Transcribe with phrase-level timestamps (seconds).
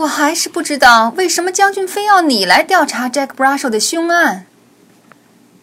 [0.00, 4.46] 我还是不知道为什么将军非要你来调查 Jack brash 的凶案。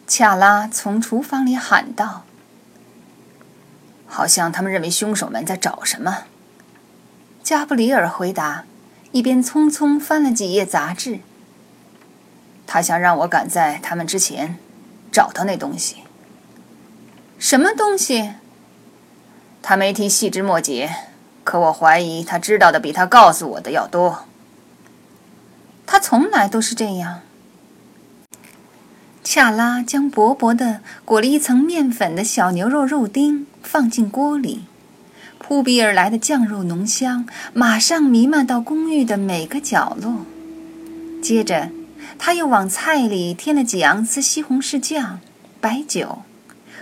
[0.05, 2.23] 恰拉从厨房里喊道
[4.05, 6.25] ：“好像他们认为凶手们在找什么。”
[7.41, 8.65] 加布里尔回答，
[9.11, 11.19] 一边匆匆翻了几页杂志。
[12.67, 14.57] 他想让我赶在他们之前
[15.11, 15.97] 找到那东西。
[17.39, 18.33] 什么东西？
[19.63, 20.93] 他没提细枝末节，
[21.47, 24.25] 可我怀疑他知道的比他告诉我的要多。
[25.85, 27.21] 他从来都是这样。
[29.23, 34.65] 恰拉将薄薄的裹了一层面粉的小牛肉肉丁放进锅里。
[35.39, 40.25] 扑鼻而来的酱肉浓香马上弥漫到公寓的每个角落。
[41.21, 41.69] 接着，
[42.19, 45.21] 他又往菜里添了几盎司西红柿酱、
[45.61, 46.23] 白酒，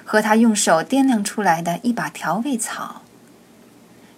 [0.03, 3.03] 和他用手掂量出来的一把调味草。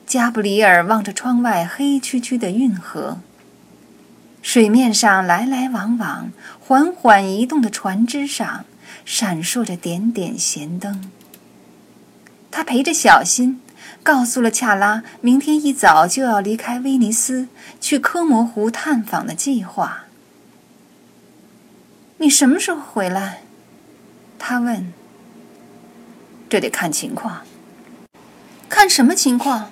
[0.07, 3.20] 加布里尔望着窗外黑黢黢的运河，
[4.41, 8.64] 水面上来来往往、缓缓移动的船只上
[9.03, 11.11] 闪烁着点点舷灯。
[12.49, 13.61] 他陪着小新。
[14.03, 17.49] 告诉了恰拉，明天一早就要离开威尼斯，
[17.81, 20.05] 去科摩湖探访的计划。
[22.17, 23.42] 你什么时候回来？
[24.39, 24.94] 他问。
[26.47, 27.42] 这得看情况。
[28.69, 29.71] 看什么情况？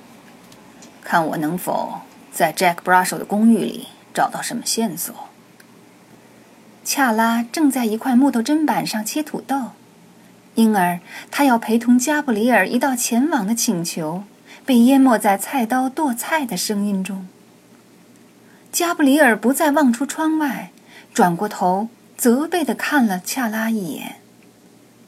[1.05, 2.01] 看我能否
[2.33, 5.15] 在 Jack brash 的公寓里找到什么线索。
[6.83, 9.71] 恰拉正在一块木头砧板上切土豆。
[10.55, 14.23] 因而，他要陪同加布里尔一道前往的请求，
[14.65, 17.27] 被淹没在菜刀剁菜的声音中。
[18.71, 20.71] 加布里尔不再望出窗外，
[21.13, 24.15] 转过头，责备地看了恰拉一眼。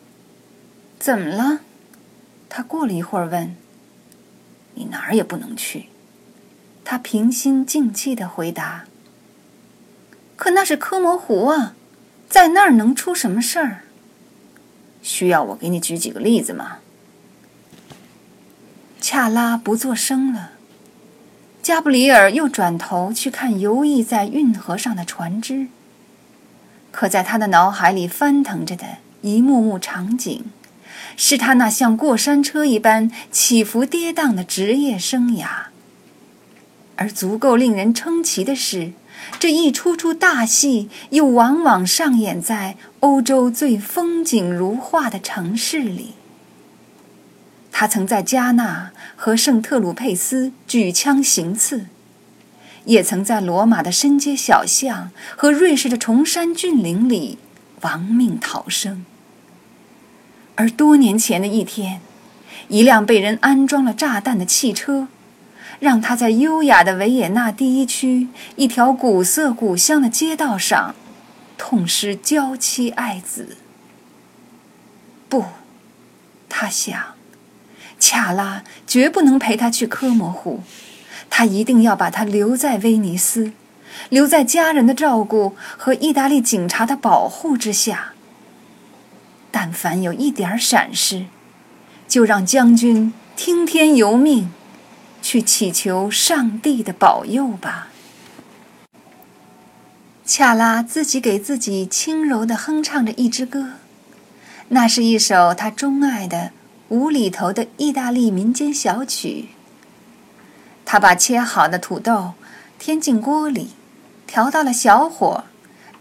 [1.00, 1.62] “怎么了？”
[2.50, 3.56] 他过了一会儿问。
[4.78, 5.88] “你哪儿也不能去。”
[6.86, 8.86] 他平心静气的回答。
[10.38, 11.73] “可那是科摩湖啊，
[12.30, 13.81] 在那儿能出什么事儿？”
[15.03, 16.78] 需要我给你举几个例子吗？
[19.02, 20.52] 恰拉不作声了。
[21.62, 25.68] 加布里尔又转头去看游弋在运河上的船只。
[26.91, 30.46] 可在他的脑海里翻腾着的一幕幕场景，
[31.16, 35.68] 是他那像过山车一般起伏跌宕的职业生涯。
[36.95, 38.94] 而足够令人称奇的是。
[39.40, 46.13] 这一出出大戏，又往往上演在欧洲最风景如画的城市里。
[47.72, 51.88] 他曾在加纳和圣特鲁佩斯举枪行刺，
[52.85, 57.38] 也曾在罗马的深街小巷和瑞士的崇山峻岭里
[57.81, 59.03] 亡命逃生。
[60.57, 62.01] 而多年前的一天，
[62.68, 65.07] 一辆被人安装了炸弹的汽车。
[65.79, 70.96] 让他在优雅的维也纳第一区一条古色古香的街道上，
[71.56, 73.57] 痛失娇妻爱子。
[75.29, 75.46] 不，
[76.50, 77.00] 他想，
[78.00, 80.62] 恰拉绝不能陪他去科摩湖，
[81.29, 83.51] 他一定要把他留在威尼斯，
[84.09, 88.13] 留在家人的照顾和意大利警察的保护之下。
[89.59, 91.25] 但凡有一点闪失，
[92.07, 94.51] 就让将军听天由命。
[95.19, 97.88] 去祈求上帝的保佑吧。
[100.23, 103.72] 恰拉自己给自己轻柔地哼唱着一支歌，
[104.67, 106.51] 那是一首他钟爱的
[106.90, 109.50] 无厘头的意大利民间小曲。
[110.85, 112.34] 他把切好的土豆
[112.78, 113.72] 添进锅里，
[114.28, 115.46] 调到了小火，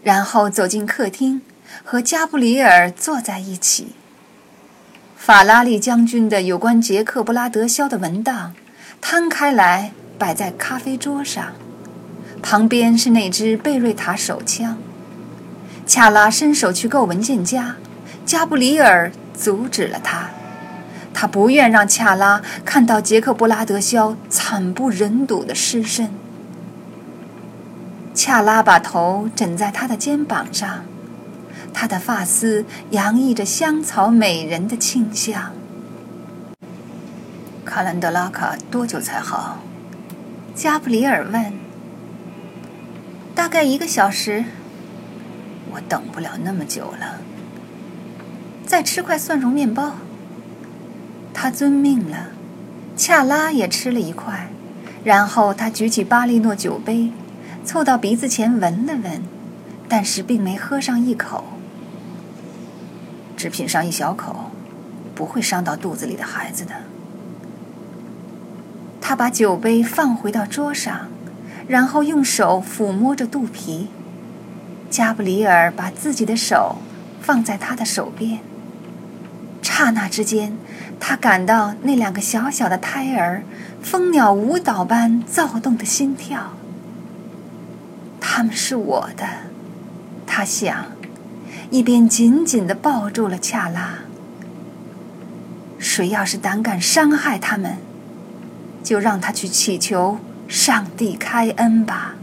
[0.03, 1.41] 然后走进客厅，
[1.83, 3.93] 和加布里尔坐在一起。
[5.15, 8.53] 法拉利将军的有关杰克布拉德肖的文档。
[8.99, 11.53] 摊开来，摆在咖啡桌上，
[12.41, 14.77] 旁边是那支贝瑞塔手枪。
[15.85, 17.75] 恰拉伸手去够文件夹，
[18.25, 20.31] 加布里尔阻止了他。
[21.13, 26.09] 他不愿让恰拉看到杰克布拉德肖惨不忍睹的尸身。
[28.13, 30.85] 恰拉把头枕在他的肩膀上，
[31.73, 35.51] 他的发丝洋溢着香草美人的清香。
[37.65, 39.59] 卡兰德拉卡多久才好？
[40.55, 41.53] 加布里尔问。
[43.35, 44.45] 大概一个小时。
[45.71, 47.19] 我等不了那么久了。
[48.65, 49.97] 再吃块蒜蓉面包。
[51.33, 52.29] 他遵命了。
[52.95, 54.49] 恰拉也吃了一块，
[55.03, 57.11] 然后他举起巴利诺酒杯，
[57.63, 59.21] 凑到鼻子前闻了闻，
[59.89, 61.45] 但是并没喝上一口。
[63.35, 64.51] 只品上一小口，
[65.13, 66.73] 不会伤到肚子里的孩子的。
[68.99, 71.07] 他把酒杯放回到桌上，
[71.67, 73.87] 然后用手抚摸着肚皮。
[74.89, 76.77] 加布里尔把自己的手
[77.21, 78.39] 放在他的手边。
[79.61, 80.57] 刹那之间，
[80.99, 83.43] 他感到那两个小小的胎儿
[83.81, 86.53] 蜂鸟舞蹈般躁动的心跳。
[88.19, 89.27] 他们是我的，
[90.27, 90.85] 他想，
[91.71, 93.99] 一边紧紧地抱住了恰拉。
[95.79, 97.77] 谁要是胆敢伤害他们，
[98.83, 102.16] 就让他去祈求上帝开恩吧。